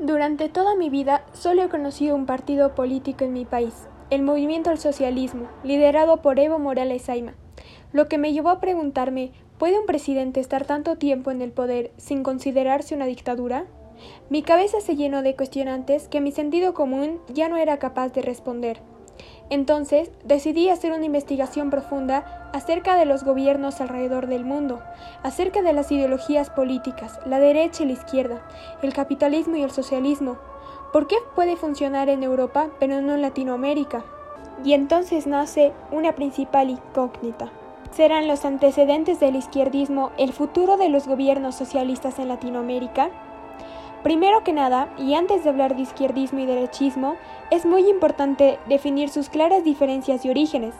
Durante 0.00 0.48
toda 0.48 0.76
mi 0.76 0.88
vida 0.88 1.26
solo 1.34 1.62
he 1.62 1.68
conocido 1.68 2.16
un 2.16 2.24
partido 2.24 2.74
político 2.74 3.24
en 3.24 3.34
mi 3.34 3.44
país, 3.44 3.74
el 4.08 4.22
Movimiento 4.22 4.70
al 4.70 4.78
Socialismo, 4.78 5.46
liderado 5.62 6.22
por 6.22 6.38
Evo 6.38 6.58
Morales 6.58 7.02
Saima, 7.02 7.34
lo 7.92 8.08
que 8.08 8.16
me 8.16 8.32
llevó 8.32 8.48
a 8.48 8.60
preguntarme 8.60 9.32
¿puede 9.58 9.78
un 9.78 9.84
presidente 9.84 10.40
estar 10.40 10.64
tanto 10.64 10.96
tiempo 10.96 11.30
en 11.30 11.42
el 11.42 11.52
poder 11.52 11.92
sin 11.98 12.22
considerarse 12.22 12.94
una 12.94 13.04
dictadura? 13.04 13.66
Mi 14.30 14.42
cabeza 14.42 14.80
se 14.80 14.96
llenó 14.96 15.20
de 15.20 15.36
cuestionantes 15.36 16.08
que 16.08 16.22
mi 16.22 16.32
sentido 16.32 16.72
común 16.72 17.20
ya 17.28 17.50
no 17.50 17.58
era 17.58 17.78
capaz 17.78 18.14
de 18.14 18.22
responder. 18.22 18.80
Entonces 19.50 20.10
decidí 20.24 20.68
hacer 20.68 20.92
una 20.92 21.04
investigación 21.04 21.70
profunda 21.70 22.50
acerca 22.52 22.96
de 22.96 23.04
los 23.04 23.24
gobiernos 23.24 23.80
alrededor 23.80 24.26
del 24.26 24.44
mundo, 24.44 24.80
acerca 25.22 25.62
de 25.62 25.72
las 25.72 25.90
ideologías 25.90 26.50
políticas, 26.50 27.18
la 27.26 27.40
derecha 27.40 27.82
y 27.82 27.86
la 27.86 27.92
izquierda, 27.92 28.42
el 28.82 28.92
capitalismo 28.92 29.56
y 29.56 29.62
el 29.62 29.70
socialismo. 29.70 30.38
¿Por 30.92 31.06
qué 31.06 31.16
puede 31.34 31.56
funcionar 31.56 32.08
en 32.08 32.22
Europa 32.22 32.68
pero 32.78 33.00
no 33.00 33.14
en 33.14 33.22
Latinoamérica? 33.22 34.04
Y 34.64 34.74
entonces 34.74 35.26
nace 35.26 35.72
una 35.90 36.14
principal 36.14 36.70
incógnita. 36.70 37.50
¿Serán 37.90 38.28
los 38.28 38.44
antecedentes 38.44 39.18
del 39.18 39.36
izquierdismo 39.36 40.12
el 40.16 40.32
futuro 40.32 40.76
de 40.76 40.88
los 40.88 41.08
gobiernos 41.08 41.56
socialistas 41.56 42.18
en 42.18 42.28
Latinoamérica? 42.28 43.10
Primero 44.02 44.42
que 44.42 44.54
nada, 44.54 44.88
y 44.96 45.14
antes 45.14 45.44
de 45.44 45.50
hablar 45.50 45.76
de 45.76 45.82
izquierdismo 45.82 46.40
y 46.40 46.46
derechismo, 46.46 47.16
es 47.50 47.66
muy 47.66 47.88
importante 47.88 48.58
definir 48.66 49.10
sus 49.10 49.28
claras 49.28 49.62
diferencias 49.62 50.24
y 50.24 50.30
orígenes. 50.30 50.74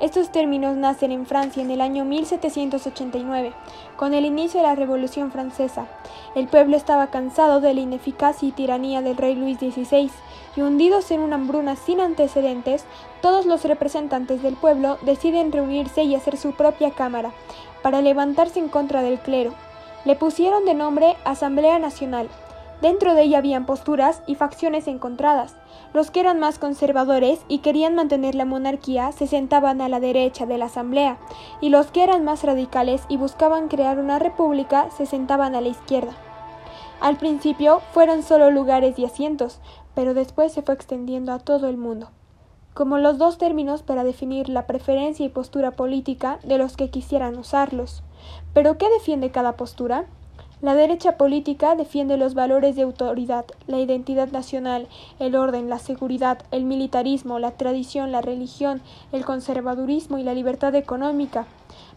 Estos 0.00 0.32
términos 0.32 0.74
nacen 0.76 1.12
en 1.12 1.26
Francia 1.26 1.62
en 1.62 1.70
el 1.70 1.82
año 1.82 2.06
1789, 2.06 3.52
con 3.96 4.14
el 4.14 4.24
inicio 4.24 4.60
de 4.60 4.66
la 4.66 4.74
Revolución 4.74 5.30
Francesa. 5.30 5.86
El 6.34 6.48
pueblo 6.48 6.76
estaba 6.76 7.08
cansado 7.08 7.60
de 7.60 7.74
la 7.74 7.82
ineficacia 7.82 8.48
y 8.48 8.52
tiranía 8.52 9.02
del 9.02 9.18
rey 9.18 9.34
Luis 9.34 9.58
XVI, 9.58 10.10
y 10.56 10.60
hundidos 10.62 11.10
en 11.10 11.20
una 11.20 11.36
hambruna 11.36 11.76
sin 11.76 12.00
antecedentes, 12.00 12.86
todos 13.20 13.44
los 13.44 13.64
representantes 13.64 14.42
del 14.42 14.56
pueblo 14.56 14.96
deciden 15.02 15.52
reunirse 15.52 16.04
y 16.04 16.14
hacer 16.14 16.38
su 16.38 16.52
propia 16.52 16.90
cámara, 16.90 17.32
para 17.82 18.00
levantarse 18.00 18.58
en 18.58 18.68
contra 18.68 19.02
del 19.02 19.18
clero. 19.18 19.52
Le 20.04 20.16
pusieron 20.16 20.64
de 20.64 20.74
nombre 20.74 21.16
Asamblea 21.24 21.78
Nacional, 21.78 22.28
Dentro 22.82 23.14
de 23.14 23.22
ella 23.22 23.38
habían 23.38 23.64
posturas 23.64 24.22
y 24.26 24.34
facciones 24.34 24.88
encontradas. 24.88 25.54
Los 25.94 26.10
que 26.10 26.18
eran 26.18 26.40
más 26.40 26.58
conservadores 26.58 27.38
y 27.46 27.58
querían 27.58 27.94
mantener 27.94 28.34
la 28.34 28.44
monarquía 28.44 29.12
se 29.12 29.28
sentaban 29.28 29.80
a 29.80 29.88
la 29.88 30.00
derecha 30.00 30.46
de 30.46 30.58
la 30.58 30.64
Asamblea, 30.64 31.16
y 31.60 31.68
los 31.68 31.92
que 31.92 32.02
eran 32.02 32.24
más 32.24 32.42
radicales 32.42 33.04
y 33.08 33.18
buscaban 33.18 33.68
crear 33.68 34.00
una 34.00 34.18
república 34.18 34.90
se 34.90 35.06
sentaban 35.06 35.54
a 35.54 35.60
la 35.60 35.68
izquierda. 35.68 36.12
Al 37.00 37.18
principio 37.18 37.80
fueron 37.92 38.24
solo 38.24 38.50
lugares 38.50 38.98
y 38.98 39.04
asientos, 39.04 39.60
pero 39.94 40.12
después 40.12 40.52
se 40.52 40.62
fue 40.62 40.74
extendiendo 40.74 41.32
a 41.32 41.38
todo 41.38 41.68
el 41.68 41.76
mundo 41.76 42.10
como 42.74 42.96
los 42.96 43.18
dos 43.18 43.36
términos 43.36 43.82
para 43.82 44.02
definir 44.02 44.48
la 44.48 44.66
preferencia 44.66 45.26
y 45.26 45.28
postura 45.28 45.72
política 45.72 46.38
de 46.42 46.56
los 46.56 46.74
que 46.74 46.88
quisieran 46.88 47.36
usarlos. 47.36 48.02
¿Pero 48.54 48.78
qué 48.78 48.88
defiende 48.88 49.30
cada 49.30 49.58
postura? 49.58 50.06
La 50.62 50.76
derecha 50.76 51.16
política 51.16 51.74
defiende 51.74 52.16
los 52.16 52.34
valores 52.34 52.76
de 52.76 52.82
autoridad, 52.82 53.44
la 53.66 53.80
identidad 53.80 54.30
nacional, 54.30 54.86
el 55.18 55.34
orden, 55.34 55.68
la 55.68 55.80
seguridad, 55.80 56.38
el 56.52 56.66
militarismo, 56.66 57.40
la 57.40 57.50
tradición, 57.50 58.12
la 58.12 58.20
religión, 58.20 58.80
el 59.10 59.24
conservadurismo 59.24 60.18
y 60.18 60.22
la 60.22 60.34
libertad 60.34 60.72
económica, 60.76 61.46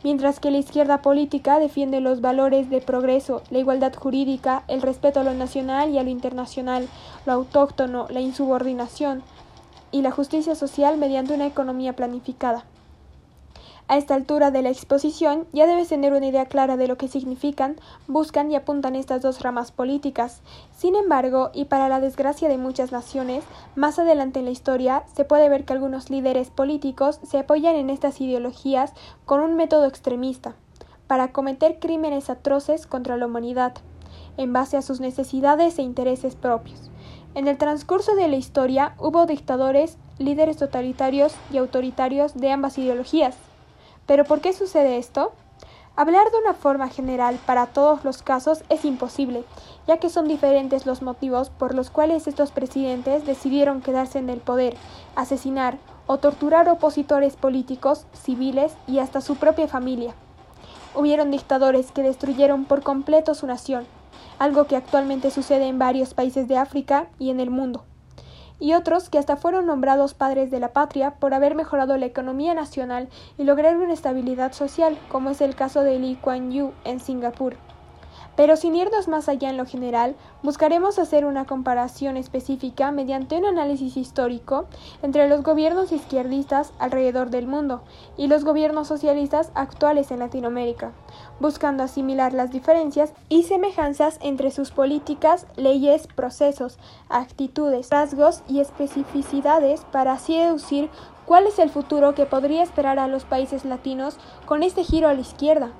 mientras 0.04 0.40
que 0.40 0.50
la 0.50 0.58
izquierda 0.58 1.04
política 1.04 1.60
defiende 1.60 2.02
los 2.02 2.22
valores 2.22 2.72
de 2.72 2.82
progreso, 2.82 3.44
la 3.52 3.60
igualdad 3.60 3.94
jurídica, 3.94 4.64
el 4.68 4.82
respeto 4.82 5.20
a 5.20 5.24
lo 5.24 5.36
nacional 5.36 5.92
y 5.92 6.00
a 6.00 6.04
lo 6.04 6.10
internacional, 6.10 6.88
lo 7.28 7.34
autóctono, 7.34 8.08
la 8.10 8.22
insubordinación 8.22 9.22
y 9.92 10.02
la 10.02 10.10
justicia 10.10 10.56
social 10.56 10.98
mediante 10.98 11.36
una 11.36 11.46
economía 11.46 11.94
planificada. 11.94 12.66
A 13.88 13.98
esta 13.98 14.16
altura 14.16 14.50
de 14.50 14.64
la 14.64 14.70
exposición 14.70 15.46
ya 15.54 15.68
debes 15.68 15.90
tener 15.90 16.14
una 16.14 16.26
idea 16.26 16.48
clara 16.48 16.76
de 16.76 16.88
lo 16.88 16.98
que 16.98 17.08
significan, 17.08 17.76
buscan 18.08 18.50
y 18.50 18.56
apuntan 18.56 18.96
estas 18.96 19.22
dos 19.22 19.42
ramas 19.44 19.72
políticas. 19.72 20.42
Sin 20.76 20.96
embargo, 20.96 21.52
y 21.54 21.66
para 21.66 21.88
la 21.88 22.00
desgracia 22.00 22.50
de 22.50 22.58
muchas 22.58 22.92
naciones, 22.92 23.44
más 23.76 24.00
adelante 24.00 24.40
en 24.40 24.46
la 24.46 24.52
historia 24.52 25.04
se 25.14 25.24
puede 25.24 25.50
ver 25.50 25.66
que 25.66 25.74
algunos 25.74 26.10
líderes 26.10 26.50
políticos 26.50 27.20
se 27.22 27.38
apoyan 27.38 27.76
en 27.76 27.92
estas 27.92 28.20
ideologías 28.22 28.92
con 29.26 29.42
un 29.42 29.56
método 29.56 29.86
extremista, 29.86 30.56
para 31.06 31.32
cometer 31.32 31.78
crímenes 31.80 32.32
atroces 32.32 32.88
contra 32.88 33.18
la 33.18 33.28
humanidad, 33.28 33.74
en 34.38 34.52
base 34.52 34.78
a 34.78 34.82
sus 34.82 35.00
necesidades 35.00 35.78
e 35.78 35.84
intereses 35.84 36.36
propios. 36.36 36.90
En 37.36 37.48
el 37.48 37.60
transcurso 37.60 38.16
de 38.16 38.30
la 38.30 38.38
historia 38.38 38.96
hubo 38.98 39.28
dictadores, 39.28 40.00
líderes 40.18 40.58
totalitarios 40.58 41.36
y 41.52 41.58
autoritarios 41.58 42.34
de 42.34 42.52
ambas 42.52 42.80
ideologías. 42.80 43.36
¿Pero 44.06 44.24
por 44.24 44.42
qué 44.42 44.54
sucede 44.54 44.98
esto? 44.98 45.34
Hablar 45.96 46.30
de 46.30 46.38
una 46.40 46.54
forma 46.54 46.90
general 46.90 47.40
para 47.46 47.68
todos 47.68 48.04
los 48.04 48.22
casos 48.22 48.64
es 48.70 48.84
imposible, 48.84 49.46
ya 49.88 49.98
que 49.98 50.10
son 50.10 50.28
diferentes 50.28 50.86
los 50.86 51.02
motivos 51.02 51.50
por 51.50 51.74
los 51.74 51.90
cuales 51.90 52.28
estos 52.28 52.52
presidentes 52.52 53.26
decidieron 53.26 53.82
quedarse 53.82 54.20
en 54.20 54.30
el 54.30 54.42
poder, 54.42 54.76
asesinar 55.16 55.78
o 56.06 56.18
torturar 56.18 56.68
opositores 56.68 57.38
políticos, 57.38 58.06
civiles 58.14 58.74
y 58.88 59.00
hasta 59.00 59.22
su 59.22 59.38
propia 59.38 59.70
familia. 59.70 60.16
Hubieron 60.94 61.32
dictadores 61.32 61.92
que 61.92 62.04
destruyeron 62.04 62.66
por 62.66 62.84
completo 62.84 63.34
su 63.34 63.48
nación, 63.48 63.86
algo 64.38 64.66
que 64.66 64.76
actualmente 64.76 65.32
sucede 65.32 65.68
en 65.68 65.80
varios 65.80 66.14
países 66.14 66.48
de 66.50 66.58
África 66.58 67.08
y 67.20 67.30
en 67.30 67.40
el 67.40 67.50
mundo 67.50 67.86
y 68.60 68.74
otros 68.74 69.10
que 69.10 69.18
hasta 69.18 69.36
fueron 69.36 69.66
nombrados 69.66 70.14
padres 70.14 70.52
de 70.52 70.60
la 70.60 70.74
patria 70.74 71.16
por 71.16 71.34
haber 71.34 71.56
mejorado 71.56 71.98
la 71.98 72.06
economía 72.06 72.54
nacional 72.54 73.10
y 73.38 73.44
lograr 73.44 73.78
una 73.78 73.94
estabilidad 73.94 74.54
social, 74.54 74.98
como 75.10 75.30
es 75.30 75.42
el 75.42 75.56
caso 75.56 75.82
de 75.82 76.00
Lee 76.00 76.18
Kuan 76.22 76.52
Yew 76.52 76.74
en 76.84 77.00
Singapur. 77.00 77.58
Pero 78.36 78.58
sin 78.58 78.76
irnos 78.76 79.08
más 79.08 79.30
allá 79.30 79.50
en 79.50 79.58
lo 79.58 79.66
general, 79.66 80.16
buscaremos 80.44 81.00
hacer 81.00 81.26
una 81.26 81.46
comparación 81.46 82.18
específica 82.18 82.92
mediante 82.92 83.38
un 83.38 83.46
análisis 83.46 83.96
histórico 83.96 84.66
entre 85.02 85.30
los 85.30 85.44
gobiernos 85.44 85.92
izquierdistas 85.92 86.74
alrededor 86.78 87.30
del 87.30 87.48
mundo 87.48 87.82
y 88.18 88.28
los 88.28 88.44
gobiernos 88.44 88.88
socialistas 88.88 89.52
actuales 89.56 90.12
en 90.12 90.20
Latinoamérica, 90.20 90.92
buscando 91.40 91.84
asimilar 91.84 92.34
las 92.34 92.52
diferencias 92.52 93.14
y 93.30 93.44
semejanzas 93.44 94.20
entre 94.22 94.52
sus 94.52 94.72
políticas, 94.72 95.48
leyes, 95.56 96.08
procesos, 96.08 96.78
actitudes, 97.10 97.90
rasgos 97.90 98.42
y 98.50 98.60
especificidades 98.60 99.86
para 99.92 100.14
así 100.14 100.38
deducir 100.38 100.90
cuál 101.26 101.48
es 101.48 101.58
el 101.60 101.70
futuro 101.70 102.14
que 102.14 102.26
podría 102.26 102.64
esperar 102.64 103.00
a 103.00 103.08
los 103.08 103.24
países 103.24 103.66
latinos 103.66 104.18
con 104.46 104.62
este 104.62 104.84
giro 104.84 105.08
a 105.08 105.14
la 105.14 105.22
izquierda 105.22 105.72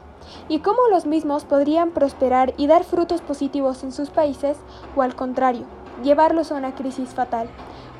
y 0.50 0.60
cómo 0.60 0.80
los 0.90 1.06
mismos 1.06 1.46
podrían 1.46 1.92
prosperar 1.92 2.54
y 2.58 2.68
dar 2.68 2.84
frutos 2.84 3.22
positivos 3.22 3.84
en 3.84 3.92
sus 3.92 4.10
países 4.10 4.58
o 4.96 5.02
al 5.02 5.16
contrario, 5.16 5.66
llevarlos 6.04 6.52
a 6.52 6.56
una 6.56 6.76
crisis 6.76 7.10
fatal. 7.10 7.48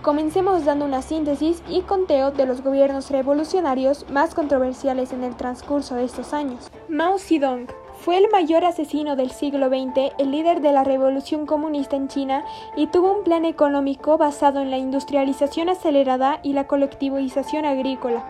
Comencemos 0.02 0.66
dando 0.66 0.86
una 0.86 1.02
síntesis 1.02 1.64
y 1.68 1.82
conteo 1.82 2.32
de 2.32 2.46
los 2.46 2.62
gobiernos 2.62 3.10
revolucionarios 3.10 4.06
más 4.12 4.36
controversiales 4.36 5.12
en 5.12 5.24
el 5.24 5.36
transcurso 5.36 5.96
de 5.96 6.04
estos 6.04 6.34
años. 6.34 6.70
Mao 6.90 7.18
Zedong 7.18 7.68
fue 8.06 8.18
el 8.20 8.30
mayor 8.30 8.66
asesino 8.66 9.16
del 9.16 9.32
siglo 9.32 9.68
XX, 9.68 10.14
el 10.20 10.30
líder 10.30 10.62
de 10.62 10.72
la 10.72 10.84
revolución 10.84 11.48
comunista 11.48 11.96
en 11.96 12.08
China 12.08 12.46
y 12.76 12.86
tuvo 12.86 13.12
un 13.12 13.24
plan 13.24 13.46
económico 13.46 14.20
basado 14.20 14.62
en 14.62 14.70
la 14.70 14.78
industrialización 14.78 15.70
acelerada 15.70 16.40
y 16.44 16.54
la 16.54 16.68
colectivización 16.68 17.66
agrícola, 17.66 18.24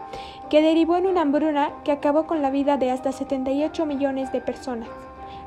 que 0.50 0.62
derivó 0.62 0.96
en 0.96 1.08
una 1.08 1.24
hambruna 1.24 1.74
que 1.84 1.92
acabó 1.92 2.26
con 2.26 2.42
la 2.42 2.52
vida 2.52 2.78
de 2.78 2.90
hasta 2.90 3.12
78 3.12 3.86
millones 3.86 4.32
de 4.32 4.40
personas, 4.40 4.88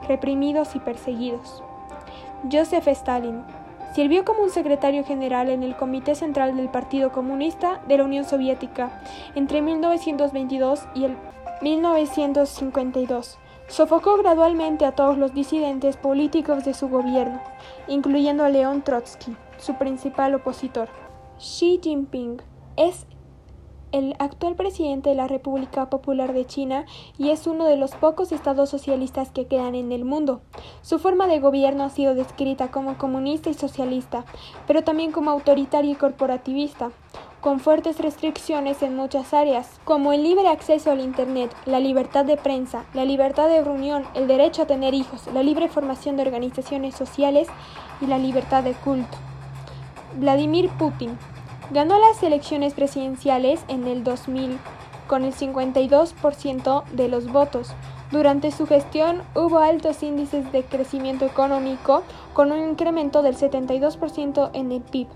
reprimidos 0.07 0.77
y 0.77 0.81
perseguidos. 0.81 1.63
Joseph 2.53 2.87
Stalin 2.87 3.45
sirvió 3.95 4.27
como 4.27 4.43
un 4.43 4.51
secretario 4.51 5.05
general 5.05 5.49
en 5.49 5.63
el 5.63 5.75
Comité 5.75 6.15
Central 6.15 6.55
del 6.55 6.69
Partido 6.69 7.13
Comunista 7.13 7.81
de 7.89 7.97
la 7.97 8.05
Unión 8.05 8.27
Soviética 8.27 9.01
entre 9.35 9.63
1922 9.63 10.87
y 10.95 11.05
el 11.05 11.17
1952 11.63 13.39
Sofocó 13.69 14.17
gradualmente 14.17 14.87
a 14.87 14.93
todos 14.93 15.19
los 15.19 15.35
disidentes 15.35 15.99
políticos 15.99 16.65
de 16.65 16.73
su 16.73 16.89
gobierno, 16.89 17.43
incluyendo 17.87 18.43
a 18.43 18.49
León 18.49 18.83
Trotsky, 18.83 19.37
su 19.59 19.75
principal 19.75 20.35
opositor. 20.35 20.89
Xi 21.39 21.79
Jinping 21.83 22.41
es 22.77 23.07
el 23.93 24.15
actual 24.19 24.55
presidente 24.55 25.11
de 25.11 25.17
la 25.17 25.29
República 25.29 25.91
Popular 25.91 26.33
de 26.33 26.47
China 26.47 26.87
y 27.19 27.29
es 27.29 27.47
uno 27.47 27.67
de 27.67 27.77
los 27.77 27.93
pocos 27.93 28.33
estados 28.33 28.71
socialistas 28.71 29.31
que 29.31 29.47
quedan 29.47 29.75
en 29.75 29.93
el 29.93 30.07
mundo. 30.07 30.41
Su 30.81 30.99
forma 30.99 31.27
de 31.27 31.39
gobierno 31.39 31.85
ha 31.85 31.91
sido 31.91 32.15
descrita 32.15 32.71
como 32.71 32.97
comunista 32.97 33.51
y 33.51 33.55
socialista, 33.55 34.25
pero 34.67 34.83
también 34.83 35.13
como 35.13 35.31
autoritaria 35.31 35.93
y 35.93 35.97
corporativista. 35.97 36.91
Con 37.41 37.61
fuertes 37.61 37.99
restricciones 37.99 38.83
en 38.83 38.97
muchas 38.97 39.33
áreas, 39.33 39.81
como 39.85 40.13
el 40.13 40.23
libre 40.23 40.49
acceso 40.49 40.91
al 40.91 41.01
Internet, 41.01 41.55
la 41.67 41.79
libertad 41.79 42.25
de 42.25 42.37
prensa, 42.37 42.85
la 42.95 43.05
libertad 43.05 43.49
de 43.49 43.63
reunión, 43.63 44.05
el 44.15 44.27
derecho 44.27 44.63
a 44.63 44.67
tener 44.67 44.95
hijos, 44.95 45.29
la 45.33 45.43
libre 45.43 45.69
formación 45.69 46.17
de 46.17 46.23
organizaciones 46.23 46.95
sociales 46.95 47.49
y 48.01 48.07
la 48.07 48.19
libertad 48.19 48.65
de 48.65 48.73
culto. 48.73 49.17
Vladimir 50.17 50.69
Putin 50.71 51.17
ganó 51.71 51.99
las 51.99 52.23
elecciones 52.23 52.75
presidenciales 52.75 53.61
en 53.69 53.87
el 53.87 54.03
2000 54.03 54.59
con 55.07 55.25
el 55.25 55.33
52% 55.33 56.85
de 56.85 57.09
los 57.09 57.31
votos. 57.31 57.73
Durante 58.11 58.51
su 58.51 58.67
gestión 58.67 59.23
hubo 59.35 59.59
altos 59.59 60.03
índices 60.03 60.51
de 60.51 60.65
crecimiento 60.65 61.25
económico 61.25 62.03
con 62.33 62.53
un 62.53 62.71
incremento 62.71 63.23
del 63.23 63.37
72% 63.37 64.51
en 64.55 64.73
el 64.73 64.81
PIB 64.81 65.09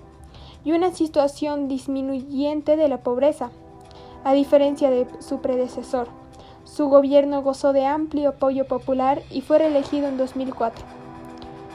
y 0.64 0.72
una 0.72 0.92
situación 0.92 1.68
disminuyente 1.68 2.76
de 2.76 2.88
la 2.88 2.98
pobreza, 2.98 3.50
a 4.24 4.32
diferencia 4.32 4.90
de 4.90 5.06
su 5.20 5.40
predecesor. 5.40 6.08
Su 6.64 6.88
gobierno 6.88 7.42
gozó 7.42 7.72
de 7.72 7.86
amplio 7.86 8.30
apoyo 8.30 8.66
popular 8.66 9.22
y 9.30 9.40
fue 9.40 9.58
reelegido 9.58 10.08
en 10.08 10.16
2004. 10.16 10.84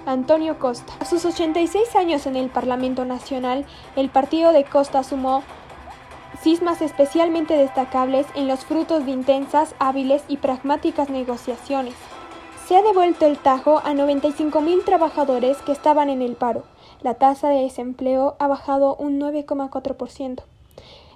Antonio 0.06 0.58
Costa. 0.58 0.94
A 1.00 1.06
sus 1.06 1.26
86 1.26 1.96
años 1.98 2.26
en 2.26 2.38
el 2.38 2.50
Parlamento 2.50 3.04
Nacional, 3.04 3.66
el 3.98 4.10
partido 4.10 4.54
de 4.54 4.64
Costa 4.64 5.04
sumó 5.04 5.44
cismas 6.42 6.82
especialmente 6.82 7.58
destacables 7.58 8.26
en 8.36 8.48
los 8.48 8.64
frutos 8.64 9.06
de 9.06 9.12
intensas, 9.12 9.76
hábiles 9.80 10.24
y 10.30 10.38
pragmáticas 10.38 11.10
negociaciones. 11.10 11.96
Se 12.66 12.78
ha 12.78 12.82
devuelto 12.82 13.26
el 13.26 13.38
tajo 13.38 13.80
a 13.80 13.94
95.000 13.94 14.84
trabajadores 14.86 15.58
que 15.58 15.72
estaban 15.72 16.10
en 16.10 16.22
el 16.22 16.36
paro. 16.36 16.64
La 17.02 17.14
tasa 17.14 17.50
de 17.50 17.62
desempleo 17.62 18.36
ha 18.40 18.48
bajado 18.48 18.96
un 18.96 19.20
9,4%. 19.20 20.44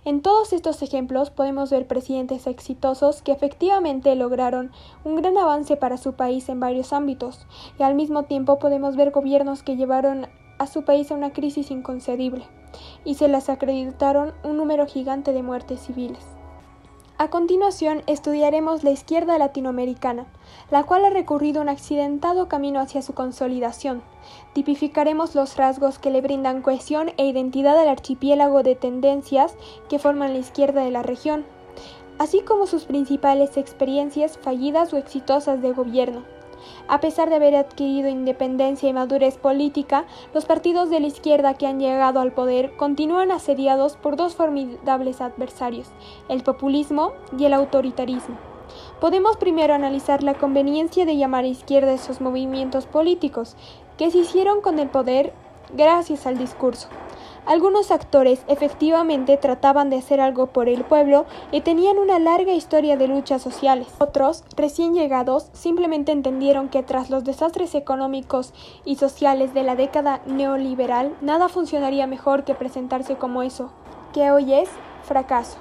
En 0.03 0.21
todos 0.21 0.53
estos 0.53 0.81
ejemplos 0.81 1.29
podemos 1.29 1.69
ver 1.69 1.87
presidentes 1.87 2.47
exitosos 2.47 3.21
que 3.21 3.31
efectivamente 3.31 4.15
lograron 4.15 4.71
un 5.03 5.15
gran 5.15 5.37
avance 5.37 5.77
para 5.77 5.97
su 5.97 6.13
país 6.13 6.49
en 6.49 6.59
varios 6.59 6.93
ámbitos, 6.93 7.45
y 7.79 7.83
al 7.83 7.95
mismo 7.95 8.23
tiempo 8.23 8.59
podemos 8.59 8.95
ver 8.95 9.11
gobiernos 9.11 9.63
que 9.63 9.75
llevaron 9.75 10.27
a 10.57 10.67
su 10.67 10.83
país 10.83 11.11
a 11.11 11.15
una 11.15 11.33
crisis 11.33 11.71
inconcebible, 11.71 12.45
y 13.03 13.15
se 13.15 13.27
les 13.27 13.49
acreditaron 13.49 14.33
un 14.43 14.57
número 14.57 14.85
gigante 14.87 15.33
de 15.33 15.43
muertes 15.43 15.81
civiles. 15.81 16.25
A 17.17 17.29
continuación 17.29 18.01
estudiaremos 18.07 18.83
la 18.83 18.89
izquierda 18.89 19.37
latinoamericana, 19.37 20.25
la 20.69 20.83
cual 20.83 21.05
ha 21.05 21.09
recorrido 21.09 21.61
un 21.61 21.69
accidentado 21.69 22.47
camino 22.47 22.79
hacia 22.79 23.01
su 23.01 23.13
consolidación. 23.13 24.01
Tipificaremos 24.53 25.35
los 25.35 25.57
rasgos 25.57 25.99
que 25.99 26.11
le 26.11 26.21
brindan 26.21 26.61
cohesión 26.61 27.11
e 27.17 27.25
identidad 27.25 27.77
al 27.77 27.89
archipiélago 27.89 28.63
de 28.63 28.75
tendencias 28.75 29.55
que 29.89 29.99
forman 29.99 30.33
la 30.33 30.39
izquierda 30.39 30.83
de 30.83 30.91
la 30.91 31.03
región, 31.03 31.45
así 32.17 32.41
como 32.41 32.67
sus 32.67 32.85
principales 32.85 33.57
experiencias 33.57 34.37
fallidas 34.37 34.93
o 34.93 34.97
exitosas 34.97 35.61
de 35.61 35.71
gobierno. 35.71 36.23
A 36.87 36.99
pesar 36.99 37.29
de 37.29 37.35
haber 37.35 37.55
adquirido 37.55 38.09
independencia 38.09 38.87
y 38.87 38.93
madurez 38.93 39.37
política, 39.37 40.05
los 40.33 40.45
partidos 40.45 40.89
de 40.89 40.99
la 40.99 41.07
izquierda 41.07 41.55
que 41.55 41.65
han 41.65 41.79
llegado 41.79 42.19
al 42.19 42.33
poder 42.33 42.75
continúan 42.75 43.31
asediados 43.31 43.97
por 43.97 44.15
dos 44.15 44.35
formidables 44.35 45.21
adversarios, 45.21 45.87
el 46.29 46.43
populismo 46.43 47.13
y 47.37 47.45
el 47.45 47.53
autoritarismo. 47.53 48.50
Podemos 49.01 49.35
primero 49.35 49.73
analizar 49.73 50.21
la 50.21 50.35
conveniencia 50.35 51.07
de 51.07 51.17
llamar 51.17 51.43
a 51.43 51.47
izquierda 51.47 51.91
esos 51.91 52.21
movimientos 52.21 52.85
políticos 52.85 53.55
que 53.97 54.11
se 54.11 54.19
hicieron 54.19 54.61
con 54.61 54.77
el 54.77 54.89
poder 54.89 55.33
gracias 55.75 56.27
al 56.27 56.37
discurso. 56.37 56.87
Algunos 57.47 57.89
actores 57.89 58.43
efectivamente 58.47 59.37
trataban 59.37 59.89
de 59.89 59.97
hacer 59.97 60.21
algo 60.21 60.45
por 60.45 60.69
el 60.69 60.83
pueblo 60.83 61.25
y 61.51 61.61
tenían 61.61 61.97
una 61.97 62.19
larga 62.19 62.53
historia 62.53 62.95
de 62.95 63.07
luchas 63.07 63.41
sociales. 63.41 63.87
Otros, 63.97 64.43
recién 64.55 64.93
llegados, 64.93 65.49
simplemente 65.51 66.11
entendieron 66.11 66.69
que 66.69 66.83
tras 66.83 67.09
los 67.09 67.23
desastres 67.23 67.73
económicos 67.73 68.53
y 68.85 68.97
sociales 68.97 69.55
de 69.55 69.63
la 69.63 69.75
década 69.75 70.21
neoliberal, 70.27 71.15
nada 71.21 71.49
funcionaría 71.49 72.05
mejor 72.05 72.43
que 72.43 72.53
presentarse 72.53 73.15
como 73.15 73.41
eso, 73.41 73.71
que 74.13 74.29
hoy 74.29 74.53
es 74.53 74.69
fracaso. 75.01 75.57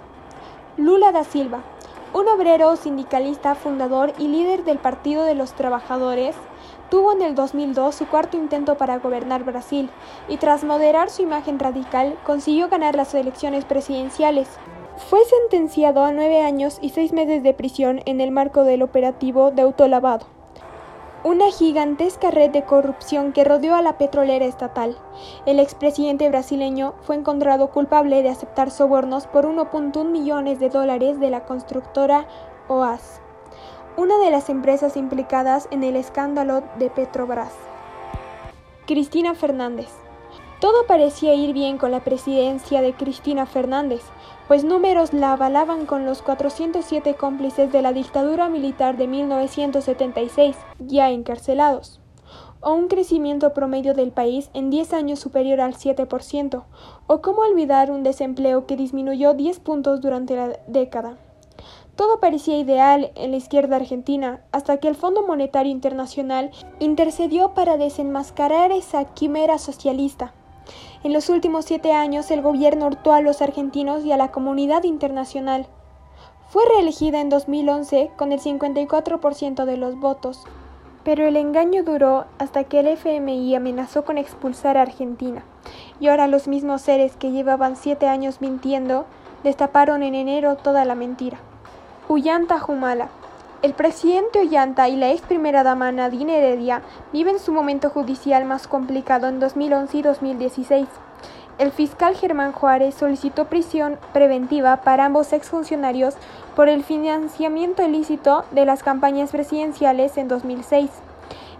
Lula 0.77 1.13
da 1.13 1.25
Silva, 1.25 1.63
un 2.13 2.29
obrero 2.29 2.77
sindicalista 2.77 3.55
fundador 3.55 4.13
y 4.19 4.29
líder 4.29 4.65
del 4.65 4.79
Partido 4.79 5.25
de 5.25 5.35
los 5.35 5.53
Trabajadores, 5.53 6.35
Tuvo 6.91 7.13
en 7.13 7.23
el 7.23 7.37
2002 7.37 7.95
su 7.95 8.07
cuarto 8.09 8.37
intento 8.37 8.75
para 8.75 8.99
gobernar 8.99 9.45
Brasil 9.45 9.89
y 10.29 10.39
tras 10.39 10.65
moderar 10.65 11.09
su 11.09 11.23
imagen 11.23 11.61
radical 11.61 12.19
consiguió 12.27 12.69
ganar 12.69 12.97
las 12.97 13.15
elecciones 13.15 13.65
presidenciales. 13.65 14.49
Fue 15.09 15.21
sentenciado 15.25 16.05
a 16.05 16.11
nueve 16.11 16.43
años 16.43 16.79
y 16.83 16.91
seis 16.91 17.13
meses 17.13 17.45
de 17.45 17.55
prisión 17.55 18.01
en 18.07 18.21
el 18.21 18.33
marco 18.33 18.65
del 18.65 18.83
operativo 18.83 19.53
de 19.53 19.63
autolavado, 19.63 20.27
una 21.25 21.51
gigantesca 21.51 22.31
red 22.31 22.51
de 22.51 22.65
corrupción 22.65 23.33
que 23.33 23.45
rodeó 23.45 23.75
a 23.75 23.83
la 23.83 23.99
petrolera 23.99 24.47
estatal. 24.47 24.97
El 25.47 25.59
expresidente 25.59 26.29
brasileño 26.29 26.95
fue 27.03 27.17
encontrado 27.17 27.71
culpable 27.71 28.23
de 28.23 28.31
aceptar 28.31 28.71
sobornos 28.71 29.27
por 29.27 29.47
1.1 29.47 30.05
millones 30.11 30.61
de 30.61 30.71
dólares 30.71 31.21
de 31.21 31.31
la 31.31 31.45
constructora 31.45 32.27
OAS 32.69 33.21
una 33.97 34.19
de 34.19 34.31
las 34.31 34.49
empresas 34.49 34.97
implicadas 34.97 35.69
en 35.71 35.85
el 35.85 35.97
escándalo 35.97 36.63
de 36.79 36.89
Petrobras. 36.89 37.53
Cristina 38.87 39.35
Fernández. 39.35 39.89
Todo 40.61 40.87
parecía 40.87 41.35
ir 41.35 41.53
bien 41.53 41.77
con 41.77 41.91
la 41.91 42.01
presidencia 42.01 42.83
de 42.83 42.95
Cristina 42.95 43.47
Fernández, 43.47 44.03
pues 44.51 44.65
números 44.65 45.13
la 45.13 45.35
avalaban 45.35 45.87
con 45.87 46.05
los 46.05 46.23
407 46.23 47.15
cómplices 47.15 47.71
de 47.71 47.83
la 47.83 47.93
dictadura 47.93 48.49
militar 48.49 48.97
de 48.97 49.07
1976, 49.07 50.57
ya 50.81 51.11
encarcelados, 51.11 52.01
o 52.61 52.75
un 52.75 52.89
crecimiento 52.89 53.55
promedio 53.55 53.95
del 53.95 54.11
país 54.11 54.51
en 54.53 54.69
10 54.69 54.93
años 54.93 55.21
superior 55.21 55.61
al 55.61 55.75
7%, 55.75 56.65
o 57.07 57.23
cómo 57.23 57.43
olvidar 57.43 57.93
un 57.93 58.03
desempleo 58.03 58.67
que 58.67 58.75
disminuyó 58.75 59.35
10 59.35 59.61
puntos 59.61 60.01
durante 60.01 60.35
la 60.35 60.59
década. 60.67 61.17
Todo 61.95 62.19
parecía 62.19 62.59
ideal 62.59 63.13
en 63.15 63.31
la 63.31 63.37
izquierda 63.37 63.77
argentina, 63.77 64.43
hasta 64.51 64.79
que 64.79 64.89
el 64.89 64.97
Fondo 64.97 65.25
Monetario 65.25 65.71
Internacional 65.71 66.51
intercedió 66.81 67.55
para 67.55 67.77
desenmascarar 67.77 68.73
esa 68.73 69.05
quimera 69.15 69.59
socialista. 69.59 70.35
En 71.03 71.13
los 71.13 71.29
últimos 71.29 71.65
siete 71.65 71.93
años 71.93 72.31
el 72.31 72.43
gobierno 72.43 72.87
hurtó 72.87 73.13
a 73.13 73.21
los 73.21 73.43
argentinos 73.43 74.05
y 74.05 74.13
a 74.13 74.17
la 74.17 74.31
comunidad 74.31 74.85
internacional. 74.85 75.67
Fue 76.49 76.63
reelegida 76.75 77.21
en 77.21 77.29
2011 77.29 78.11
con 78.17 78.33
el 78.33 78.41
54% 78.41 79.65
de 79.65 79.77
los 79.77 79.99
votos, 79.99 80.45
pero 81.05 81.27
el 81.27 81.37
engaño 81.37 81.83
duró 81.85 82.27
hasta 82.39 82.65
que 82.65 82.81
el 82.81 82.89
FMI 82.89 83.55
amenazó 83.55 84.05
con 84.05 84.19
expulsar 84.19 84.77
a 84.77 84.83
Argentina. 84.83 85.45
Y 86.01 86.09
ahora 86.09 86.27
los 86.27 86.49
mismos 86.49 86.83
seres 86.83 87.17
que 87.17 87.31
llevaban 87.31 87.77
siete 87.77 88.07
años 88.09 88.41
mintiendo 88.41 89.07
destaparon 89.45 90.03
en 90.03 90.15
enero 90.15 90.57
toda 90.57 90.85
la 90.85 90.95
mentira. 90.95 91.39
Humala. 92.09 93.09
El 93.63 93.75
presidente 93.75 94.41
Ullanta 94.41 94.89
y 94.89 94.97
la 94.97 95.11
ex 95.11 95.21
primera 95.21 95.63
dama 95.63 95.93
Nadine 95.93 96.39
Heredia 96.39 96.81
viven 97.13 97.39
su 97.39 97.53
momento 97.53 97.91
judicial 97.91 98.47
más 98.47 98.67
complicado 98.67 99.29
en 99.29 99.39
2011 99.39 99.99
y 99.99 100.03
2016. 100.03 100.89
El 101.59 101.71
fiscal 101.71 102.17
Germán 102.17 102.53
Juárez 102.53 102.95
solicitó 102.95 103.49
prisión 103.49 103.99
preventiva 104.15 104.79
para 104.79 105.05
ambos 105.05 105.35
exfuncionarios 105.35 106.15
por 106.57 106.71
el 106.71 106.83
financiamiento 106.85 107.83
ilícito 107.83 108.47
de 108.51 108.65
las 108.65 108.83
campañas 108.83 109.31
presidenciales 109.31 110.17
en 110.17 110.29
2006, 110.29 110.89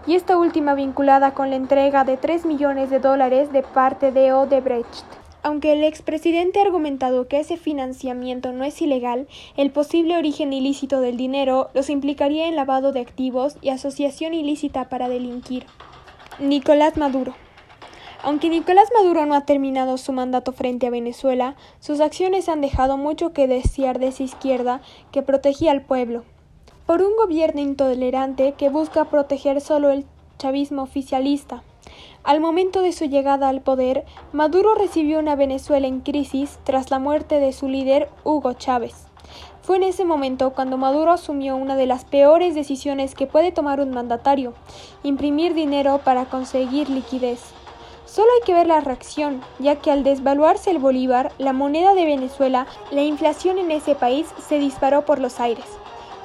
y 0.07 0.15
esta 0.15 0.39
última 0.39 0.73
vinculada 0.73 1.35
con 1.35 1.51
la 1.51 1.55
entrega 1.55 2.03
de 2.03 2.17
3 2.17 2.47
millones 2.47 2.89
de 2.89 2.97
dólares 2.97 3.51
de 3.51 3.61
parte 3.61 4.11
de 4.11 4.33
Odebrecht. 4.33 5.20
Aunque 5.43 5.73
el 5.73 5.83
expresidente 5.83 6.59
ha 6.59 6.63
argumentado 6.63 7.27
que 7.27 7.39
ese 7.39 7.57
financiamiento 7.57 8.51
no 8.51 8.63
es 8.63 8.79
ilegal, 8.81 9.27
el 9.57 9.71
posible 9.71 10.15
origen 10.15 10.53
ilícito 10.53 11.01
del 11.01 11.17
dinero 11.17 11.69
los 11.73 11.89
implicaría 11.89 12.47
en 12.47 12.55
lavado 12.55 12.91
de 12.91 12.99
activos 12.99 13.57
y 13.61 13.69
asociación 13.69 14.35
ilícita 14.35 14.87
para 14.87 15.09
delinquir. 15.09 15.65
Nicolás 16.39 16.95
Maduro. 16.95 17.33
Aunque 18.23 18.49
Nicolás 18.49 18.89
Maduro 18.93 19.25
no 19.25 19.33
ha 19.33 19.45
terminado 19.47 19.97
su 19.97 20.11
mandato 20.11 20.53
frente 20.53 20.85
a 20.85 20.91
Venezuela, 20.91 21.55
sus 21.79 22.01
acciones 22.01 22.47
han 22.49 22.61
dejado 22.61 22.97
mucho 22.97 23.33
que 23.33 23.47
desear 23.47 23.97
de 23.97 24.09
esa 24.09 24.21
izquierda 24.21 24.81
que 25.11 25.23
protegía 25.23 25.71
al 25.71 25.81
pueblo. 25.81 26.23
Por 26.85 27.01
un 27.01 27.15
gobierno 27.15 27.61
intolerante 27.61 28.53
que 28.53 28.69
busca 28.69 29.05
proteger 29.05 29.59
solo 29.59 29.89
el 29.89 30.05
chavismo 30.37 30.83
oficialista. 30.83 31.63
Al 32.23 32.39
momento 32.39 32.83
de 32.83 32.91
su 32.91 33.05
llegada 33.05 33.49
al 33.49 33.61
poder, 33.61 34.05
Maduro 34.31 34.75
recibió 34.75 35.17
una 35.17 35.35
Venezuela 35.35 35.87
en 35.87 36.01
crisis 36.01 36.59
tras 36.63 36.91
la 36.91 36.99
muerte 36.99 37.39
de 37.39 37.51
su 37.51 37.67
líder 37.67 38.09
Hugo 38.23 38.53
Chávez. 38.53 39.07
Fue 39.63 39.77
en 39.77 39.83
ese 39.83 40.05
momento 40.05 40.51
cuando 40.51 40.77
Maduro 40.77 41.11
asumió 41.11 41.55
una 41.55 41.75
de 41.75 41.87
las 41.87 42.05
peores 42.05 42.53
decisiones 42.53 43.15
que 43.15 43.25
puede 43.25 43.51
tomar 43.51 43.79
un 43.79 43.89
mandatario, 43.89 44.53
imprimir 45.01 45.55
dinero 45.55 45.99
para 46.03 46.25
conseguir 46.25 46.91
liquidez. 46.91 47.41
Solo 48.05 48.27
hay 48.35 48.45
que 48.45 48.53
ver 48.53 48.67
la 48.67 48.81
reacción, 48.81 49.41
ya 49.57 49.77
que 49.77 49.89
al 49.89 50.03
desvaluarse 50.03 50.69
el 50.69 50.77
bolívar, 50.77 51.31
la 51.39 51.53
moneda 51.53 51.95
de 51.95 52.05
Venezuela, 52.05 52.67
la 52.91 53.01
inflación 53.01 53.57
en 53.57 53.71
ese 53.71 53.95
país 53.95 54.27
se 54.47 54.59
disparó 54.59 55.05
por 55.05 55.17
los 55.17 55.39
aires. 55.39 55.65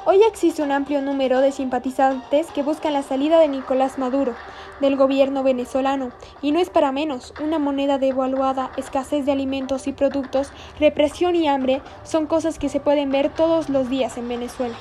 Hoy 0.09 0.23
existe 0.23 0.63
un 0.63 0.71
amplio 0.71 1.03
número 1.03 1.41
de 1.41 1.51
simpatizantes 1.51 2.47
que 2.53 2.63
buscan 2.63 2.93
la 2.93 3.03
salida 3.03 3.41
de 3.41 3.49
Nicolás 3.49 3.99
Maduro, 3.99 4.35
del 4.81 4.97
gobierno 4.97 5.43
venezolano, 5.43 6.11
y 6.43 6.53
no 6.53 6.61
es 6.61 6.71
para 6.71 6.93
menos, 6.93 7.35
una 7.43 7.59
moneda 7.59 7.99
devaluada, 7.99 8.71
escasez 8.77 9.27
de 9.27 9.33
alimentos 9.33 9.87
y 9.87 9.93
productos, 9.93 10.53
represión 10.79 11.35
y 11.37 11.49
hambre 11.49 11.83
son 12.05 12.27
cosas 12.27 12.59
que 12.59 12.69
se 12.69 12.81
pueden 12.81 13.11
ver 13.11 13.35
todos 13.35 13.69
los 13.69 13.89
días 13.89 14.19
en 14.19 14.29
Venezuela. 14.29 14.77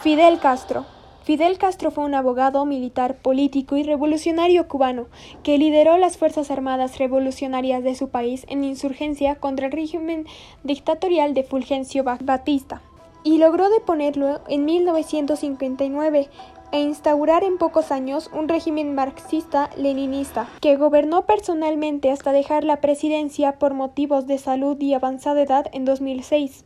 Fidel 0.00 0.38
Castro 0.38 0.86
Fidel 1.28 1.58
Castro 1.58 1.90
fue 1.90 2.04
un 2.04 2.14
abogado, 2.14 2.64
militar, 2.64 3.18
político 3.18 3.76
y 3.76 3.82
revolucionario 3.82 4.66
cubano 4.66 5.08
que 5.42 5.58
lideró 5.58 5.98
las 5.98 6.16
Fuerzas 6.16 6.50
Armadas 6.50 6.96
Revolucionarias 6.96 7.84
de 7.84 7.94
su 7.94 8.08
país 8.08 8.46
en 8.48 8.64
insurgencia 8.64 9.34
contra 9.34 9.66
el 9.66 9.72
régimen 9.72 10.24
dictatorial 10.64 11.34
de 11.34 11.44
Fulgencio 11.44 12.02
Batista 12.02 12.80
y 13.24 13.36
logró 13.36 13.68
deponerlo 13.68 14.40
en 14.48 14.64
1959 14.64 16.30
e 16.72 16.80
instaurar 16.80 17.44
en 17.44 17.58
pocos 17.58 17.92
años 17.92 18.30
un 18.32 18.48
régimen 18.48 18.94
marxista-leninista, 18.94 20.48
que 20.60 20.76
gobernó 20.76 21.26
personalmente 21.26 22.10
hasta 22.10 22.32
dejar 22.32 22.64
la 22.64 22.80
presidencia 22.80 23.58
por 23.58 23.74
motivos 23.74 24.26
de 24.26 24.38
salud 24.38 24.80
y 24.80 24.94
avanzada 24.94 25.42
edad 25.42 25.66
en 25.72 25.84
2006. 25.84 26.64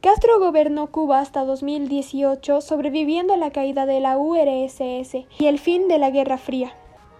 Castro 0.00 0.38
gobernó 0.38 0.88
Cuba 0.92 1.20
hasta 1.20 1.44
2018, 1.44 2.60
sobreviviendo 2.60 3.34
a 3.34 3.36
la 3.36 3.50
caída 3.50 3.86
de 3.86 4.00
la 4.00 4.18
URSS 4.18 5.26
y 5.38 5.46
el 5.46 5.58
fin 5.58 5.88
de 5.88 5.98
la 5.98 6.10
Guerra 6.10 6.38
Fría. 6.38 6.74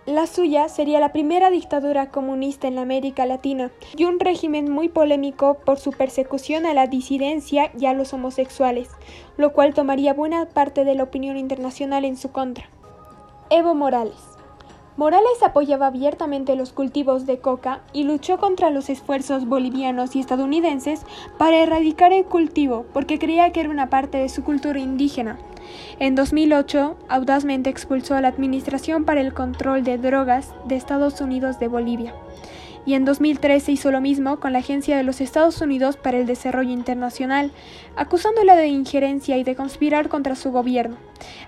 La 0.07 0.29
suya 0.29 0.69
sería 0.69 1.01
la 1.01 1.11
primera 1.11 1.51
dictadura 1.51 2.11
comunista 2.11 2.69
en 2.69 2.77
la 2.77 2.83
América 2.83 3.27
Latina 3.27 3.73
y 3.97 4.05
un 4.05 4.21
régimen 4.21 4.71
muy 4.71 4.89
polémico 4.89 5.55
por 5.65 5.81
su 5.81 5.91
persecución 5.91 6.65
a 6.65 6.75
la 6.75 6.87
disidencia 6.87 7.73
y 7.77 7.87
a 7.87 7.93
los 7.93 8.13
homosexuales, 8.13 8.89
lo 9.37 9.53
cual 9.53 9.75
tomaría 9.75 10.15
buena 10.15 10.47
parte 10.47 10.85
de 10.85 10.95
la 10.95 11.03
opinión 11.03 11.37
internacional 11.37 12.05
en 12.05 12.17
su 12.17 12.31
contra. 12.31 12.71
Evo 13.51 13.75
Morales 13.75 14.37
Morales 14.97 15.43
apoyaba 15.45 15.89
abiertamente 15.89 16.55
los 16.55 16.73
cultivos 16.73 17.27
de 17.27 17.41
coca 17.41 17.81
y 17.93 18.05
luchó 18.05 18.39
contra 18.39 18.71
los 18.71 18.89
esfuerzos 18.89 19.45
bolivianos 19.47 20.15
y 20.15 20.21
estadounidenses 20.21 21.05
para 21.37 21.59
erradicar 21.59 22.13
el 22.13 22.27
cultivo 22.27 22.87
porque 22.93 23.19
creía 23.19 23.51
que 23.51 23.59
era 23.59 23.71
una 23.71 23.91
parte 23.91 24.19
de 24.19 24.29
su 24.29 24.45
cultura 24.45 24.79
indígena. 24.79 25.37
En 25.99 26.15
2008, 26.15 26.97
audazmente 27.09 27.71
expulsó 27.71 28.15
a 28.15 28.21
la 28.21 28.29
Administración 28.29 29.05
para 29.05 29.21
el 29.21 29.35
Control 29.35 29.85
de 29.85 29.99
Drogas 29.99 30.55
de 30.67 30.77
Estados 30.77 31.21
Unidos 31.21 31.59
de 31.59 31.69
Bolivia 31.69 32.15
y 32.87 32.95
en 32.95 33.05
2013 33.05 33.73
hizo 33.73 33.91
lo 33.91 34.01
mismo 34.01 34.39
con 34.39 34.53
la 34.53 34.61
Agencia 34.61 34.97
de 34.97 35.03
los 35.03 35.21
Estados 35.21 35.61
Unidos 35.61 35.97
para 35.97 36.19
el 36.19 36.27
Desarrollo 36.27 36.71
Internacional, 36.71 37.51
acusándola 37.97 38.55
de 38.55 38.69
injerencia 38.69 39.37
y 39.37 39.45
de 39.45 39.57
conspirar 39.57 40.09
contra 40.09 40.37
su 40.37 40.53
gobierno, 40.53 40.97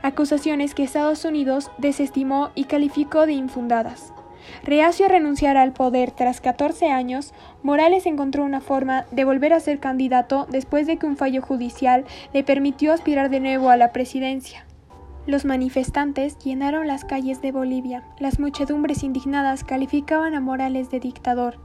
acusaciones 0.02 0.74
que 0.74 0.82
Estados 0.82 1.24
Unidos 1.24 1.70
desestimó 1.78 2.50
y 2.56 2.64
calificó 2.64 3.24
de 3.24 3.34
infundadas. 3.34 4.12
Reacio 4.62 5.06
a 5.06 5.08
renunciar 5.08 5.56
al 5.56 5.72
poder 5.72 6.10
tras 6.10 6.40
14 6.40 6.90
años, 6.90 7.32
Morales 7.62 8.06
encontró 8.06 8.44
una 8.44 8.60
forma 8.60 9.06
de 9.10 9.24
volver 9.24 9.52
a 9.52 9.60
ser 9.60 9.78
candidato 9.78 10.46
después 10.50 10.86
de 10.86 10.96
que 10.96 11.06
un 11.06 11.16
fallo 11.16 11.42
judicial 11.42 12.04
le 12.32 12.44
permitió 12.44 12.92
aspirar 12.92 13.30
de 13.30 13.40
nuevo 13.40 13.70
a 13.70 13.76
la 13.76 13.92
presidencia. 13.92 14.64
Los 15.26 15.44
manifestantes 15.44 16.38
llenaron 16.38 16.86
las 16.86 17.04
calles 17.04 17.42
de 17.42 17.52
Bolivia. 17.52 18.02
Las 18.18 18.40
muchedumbres 18.40 19.02
indignadas 19.02 19.62
calificaban 19.62 20.34
a 20.34 20.40
Morales 20.40 20.90
de 20.90 21.00
dictador. 21.00 21.58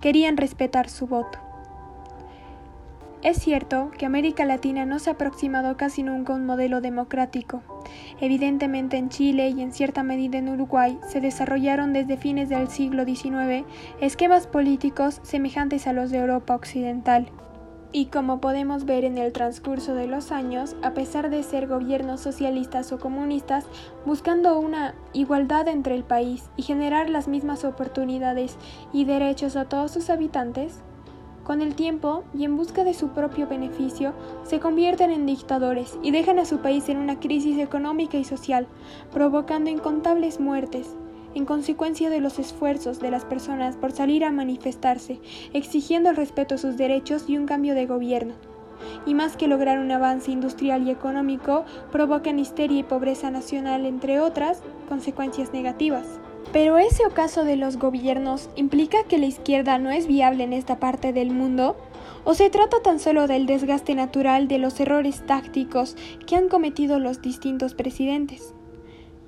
Querían 0.00 0.38
respetar 0.38 0.88
su 0.88 1.06
voto. 1.06 1.38
Es 3.22 3.36
cierto 3.36 3.90
que 3.98 4.06
América 4.06 4.46
Latina 4.46 4.86
no 4.86 4.98
se 4.98 5.10
ha 5.10 5.12
aproximado 5.12 5.76
casi 5.76 6.02
nunca 6.02 6.32
a 6.32 6.36
un 6.36 6.46
modelo 6.46 6.80
democrático. 6.80 7.62
Evidentemente 8.20 8.96
en 8.96 9.08
Chile 9.08 9.50
y 9.50 9.62
en 9.62 9.72
cierta 9.72 10.02
medida 10.02 10.38
en 10.38 10.48
Uruguay 10.48 10.98
se 11.08 11.20
desarrollaron 11.20 11.92
desde 11.92 12.16
fines 12.16 12.48
del 12.48 12.68
siglo 12.68 13.04
XIX 13.04 13.64
esquemas 14.00 14.46
políticos 14.46 15.20
semejantes 15.22 15.86
a 15.86 15.92
los 15.92 16.10
de 16.10 16.18
Europa 16.18 16.54
Occidental. 16.54 17.30
Y 17.94 18.06
como 18.06 18.40
podemos 18.40 18.86
ver 18.86 19.04
en 19.04 19.18
el 19.18 19.32
transcurso 19.32 19.94
de 19.94 20.06
los 20.06 20.32
años, 20.32 20.76
a 20.82 20.94
pesar 20.94 21.28
de 21.28 21.42
ser 21.42 21.66
gobiernos 21.66 22.22
socialistas 22.22 22.90
o 22.90 22.98
comunistas, 22.98 23.66
buscando 24.06 24.58
una 24.58 24.94
igualdad 25.12 25.68
entre 25.68 25.94
el 25.94 26.02
país 26.02 26.48
y 26.56 26.62
generar 26.62 27.10
las 27.10 27.28
mismas 27.28 27.64
oportunidades 27.64 28.56
y 28.94 29.04
derechos 29.04 29.56
a 29.56 29.66
todos 29.66 29.90
sus 29.90 30.08
habitantes, 30.08 30.80
con 31.44 31.60
el 31.60 31.74
tiempo 31.74 32.24
y 32.36 32.44
en 32.44 32.56
busca 32.56 32.84
de 32.84 32.94
su 32.94 33.08
propio 33.08 33.46
beneficio, 33.48 34.12
se 34.44 34.60
convierten 34.60 35.10
en 35.10 35.26
dictadores 35.26 35.98
y 36.02 36.10
dejan 36.10 36.38
a 36.38 36.44
su 36.44 36.58
país 36.58 36.88
en 36.88 36.98
una 36.98 37.20
crisis 37.20 37.58
económica 37.58 38.16
y 38.16 38.24
social, 38.24 38.66
provocando 39.12 39.70
incontables 39.70 40.40
muertes, 40.40 40.94
en 41.34 41.44
consecuencia 41.44 42.10
de 42.10 42.20
los 42.20 42.38
esfuerzos 42.38 43.00
de 43.00 43.10
las 43.10 43.24
personas 43.24 43.76
por 43.76 43.92
salir 43.92 44.24
a 44.24 44.30
manifestarse, 44.30 45.20
exigiendo 45.52 46.10
el 46.10 46.16
respeto 46.16 46.54
a 46.54 46.58
sus 46.58 46.76
derechos 46.76 47.24
y 47.28 47.36
un 47.36 47.46
cambio 47.46 47.74
de 47.74 47.86
gobierno. 47.86 48.34
Y 49.06 49.14
más 49.14 49.36
que 49.36 49.48
lograr 49.48 49.78
un 49.78 49.90
avance 49.90 50.30
industrial 50.30 50.86
y 50.86 50.90
económico, 50.90 51.64
provocan 51.90 52.38
histeria 52.38 52.80
y 52.80 52.82
pobreza 52.82 53.30
nacional, 53.30 53.86
entre 53.86 54.20
otras 54.20 54.60
consecuencias 54.88 55.52
negativas. 55.52 56.21
Pero 56.52 56.78
ese 56.78 57.06
ocaso 57.06 57.44
de 57.44 57.56
los 57.56 57.76
gobiernos 57.76 58.50
implica 58.56 59.04
que 59.04 59.18
la 59.18 59.26
izquierda 59.26 59.78
no 59.78 59.90
es 59.90 60.06
viable 60.06 60.44
en 60.44 60.52
esta 60.52 60.80
parte 60.80 61.12
del 61.12 61.30
mundo? 61.30 61.76
¿O 62.24 62.34
se 62.34 62.50
trata 62.50 62.82
tan 62.82 63.00
solo 63.00 63.26
del 63.26 63.46
desgaste 63.46 63.94
natural 63.94 64.48
de 64.48 64.58
los 64.58 64.78
errores 64.80 65.24
tácticos 65.26 65.96
que 66.26 66.36
han 66.36 66.48
cometido 66.48 66.98
los 66.98 67.22
distintos 67.22 67.74
presidentes? 67.74 68.54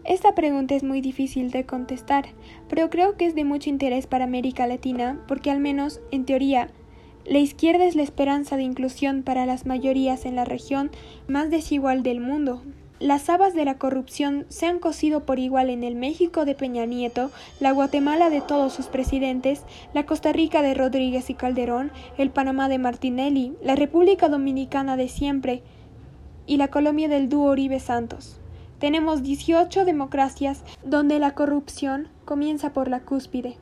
Esta 0.05 0.35
pregunta 0.35 0.75
es 0.75 0.83
muy 0.83 1.01
difícil 1.01 1.51
de 1.51 1.65
contestar, 1.65 2.27
pero 2.69 2.91
creo 2.91 3.17
que 3.17 3.25
es 3.25 3.35
de 3.35 3.45
mucho 3.45 3.71
interés 3.71 4.07
para 4.07 4.25
América 4.25 4.67
Latina 4.67 5.19
porque 5.27 5.51
al 5.51 5.61
menos, 5.61 6.01
en 6.11 6.27
teoría, 6.27 6.69
la 7.25 7.39
izquierda 7.39 7.87
es 7.87 7.97
la 7.97 8.03
esperanza 8.03 8.59
de 8.59 8.65
inclusión 8.65 9.23
para 9.23 9.47
las 9.47 9.65
mayorías 9.65 10.27
en 10.27 10.37
la 10.37 10.45
región 10.45 10.91
más 11.27 11.51
desigual 11.51 12.03
del 12.03 12.21
mundo. 12.21 12.63
Las 13.05 13.29
habas 13.29 13.53
de 13.53 13.67
la 13.67 13.77
corrupción 13.77 14.47
se 14.49 14.65
han 14.65 14.79
cosido 14.79 15.27
por 15.27 15.39
igual 15.39 15.69
en 15.69 15.85
el 15.85 15.95
México 15.95 16.47
de 16.47 16.55
Peña 16.55 16.87
Nieto, 16.87 17.31
la 17.61 17.71
Guatemala 17.71 18.31
de 18.31 18.41
todos 18.41 18.73
sus 18.73 18.87
presidentes, 18.87 19.63
la 19.93 20.07
Costa 20.07 20.33
Rica 20.33 20.63
de 20.63 20.73
Rodríguez 20.73 21.29
y 21.29 21.35
Calderón, 21.35 21.93
el 22.17 22.31
Panamá 22.31 22.71
de 22.71 22.79
Martinelli, 22.79 23.53
la 23.63 23.77
República 23.77 24.31
Dominicana 24.31 24.97
de 24.97 25.09
siempre 25.09 25.63
y 26.47 26.57
la 26.57 26.69
Colombia 26.69 27.09
del 27.09 27.29
dúo 27.29 27.51
Uribe 27.51 27.79
Santos. 27.79 28.39
Tenemos 28.79 29.23
18 29.23 29.85
democracias 29.85 30.63
donde 30.83 31.19
la 31.19 31.35
corrupción 31.35 32.09
comienza 32.25 32.73
por 32.73 32.89
la 32.89 33.01
cúspide. 33.01 33.59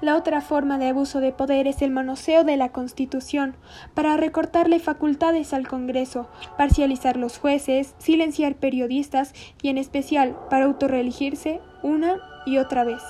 La 0.00 0.16
otra 0.16 0.40
forma 0.40 0.78
de 0.78 0.88
abuso 0.88 1.20
de 1.20 1.32
poder 1.32 1.66
es 1.66 1.82
el 1.82 1.90
manoseo 1.90 2.44
de 2.44 2.56
la 2.56 2.70
Constitución, 2.70 3.56
para 3.94 4.16
recortarle 4.16 4.78
facultades 4.78 5.52
al 5.52 5.66
Congreso, 5.66 6.28
parcializar 6.56 7.16
los 7.16 7.38
jueces, 7.38 7.94
silenciar 7.98 8.54
periodistas 8.54 9.32
y 9.62 9.68
en 9.68 9.78
especial 9.78 10.36
para 10.50 10.66
autorreelegirse 10.66 11.60
una 11.82 12.16
y 12.46 12.58
otra 12.58 12.84
vez. 12.84 13.02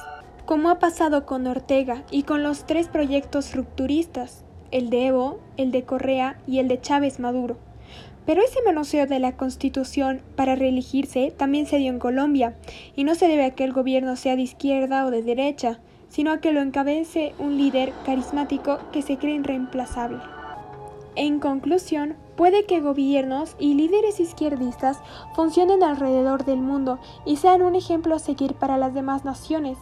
Como 0.46 0.70
ha 0.70 0.78
pasado 0.78 1.26
con 1.26 1.46
Ortega 1.46 2.04
y 2.10 2.22
con 2.22 2.42
los 2.42 2.64
tres 2.64 2.88
proyectos 2.88 3.54
rupturistas, 3.54 4.44
el 4.70 4.88
de 4.88 5.06
Evo, 5.08 5.40
el 5.56 5.70
de 5.70 5.84
Correa 5.84 6.38
y 6.46 6.58
el 6.58 6.68
de 6.68 6.80
Chávez 6.80 7.20
Maduro. 7.20 7.58
Pero 8.24 8.42
ese 8.42 8.60
manoseo 8.62 9.06
de 9.06 9.20
la 9.20 9.32
Constitución 9.32 10.20
para 10.36 10.54
reelegirse 10.54 11.32
también 11.34 11.66
se 11.66 11.78
dio 11.78 11.90
en 11.90 11.98
Colombia, 11.98 12.54
y 12.94 13.04
no 13.04 13.14
se 13.14 13.26
debe 13.26 13.44
a 13.46 13.54
que 13.54 13.64
el 13.64 13.72
gobierno 13.72 14.16
sea 14.16 14.36
de 14.36 14.42
izquierda 14.42 15.06
o 15.06 15.10
de 15.10 15.22
derecha, 15.22 15.80
sino 16.18 16.32
a 16.32 16.40
que 16.40 16.50
lo 16.50 16.60
encabece 16.60 17.32
un 17.38 17.56
líder 17.56 17.92
carismático 18.04 18.80
que 18.90 19.02
se 19.02 19.18
cree 19.18 19.36
irreemplazable. 19.36 20.18
En 21.14 21.38
conclusión, 21.38 22.16
puede 22.36 22.66
que 22.66 22.80
gobiernos 22.80 23.54
y 23.60 23.74
líderes 23.74 24.18
izquierdistas 24.18 24.98
funcionen 25.36 25.84
alrededor 25.84 26.44
del 26.44 26.58
mundo 26.58 26.98
y 27.24 27.36
sean 27.36 27.62
un 27.62 27.76
ejemplo 27.76 28.16
a 28.16 28.18
seguir 28.18 28.54
para 28.54 28.78
las 28.78 28.94
demás 28.94 29.24
naciones, 29.24 29.78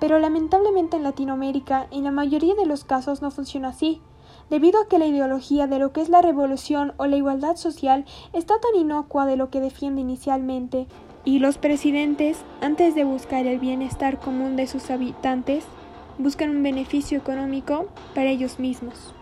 pero 0.00 0.18
lamentablemente 0.18 0.96
en 0.96 1.02
Latinoamérica 1.02 1.88
en 1.90 2.04
la 2.04 2.10
mayoría 2.10 2.54
de 2.54 2.64
los 2.64 2.84
casos 2.84 3.20
no 3.20 3.30
funciona 3.30 3.68
así 3.68 4.00
debido 4.48 4.80
a 4.80 4.86
que 4.86 4.98
la 4.98 5.06
ideología 5.06 5.66
de 5.66 5.78
lo 5.78 5.92
que 5.92 6.00
es 6.00 6.08
la 6.08 6.22
revolución 6.22 6.94
o 6.96 7.06
la 7.06 7.16
igualdad 7.16 7.56
social 7.56 8.04
está 8.32 8.54
tan 8.60 8.80
inocua 8.80 9.26
de 9.26 9.36
lo 9.36 9.50
que 9.50 9.60
defiende 9.60 10.00
inicialmente, 10.00 10.86
y 11.26 11.40
los 11.40 11.58
presidentes, 11.58 12.38
antes 12.60 12.94
de 12.94 13.02
buscar 13.02 13.46
el 13.46 13.58
bienestar 13.58 14.20
común 14.20 14.54
de 14.54 14.68
sus 14.68 14.90
habitantes, 14.90 15.64
buscan 16.18 16.50
un 16.50 16.62
beneficio 16.62 17.18
económico 17.18 17.88
para 18.14 18.30
ellos 18.30 18.60
mismos. 18.60 19.12